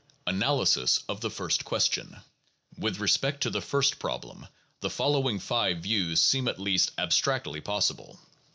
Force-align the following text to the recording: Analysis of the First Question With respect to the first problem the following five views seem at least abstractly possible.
Analysis 0.25 1.03
of 1.07 1.21
the 1.21 1.29
First 1.29 1.63
Question 1.63 2.17
With 2.75 2.99
respect 2.99 3.41
to 3.43 3.51
the 3.51 3.61
first 3.61 3.99
problem 3.99 4.47
the 4.79 4.89
following 4.89 5.37
five 5.37 5.77
views 5.81 6.19
seem 6.19 6.47
at 6.47 6.59
least 6.59 6.89
abstractly 6.97 7.61
possible. 7.61 8.19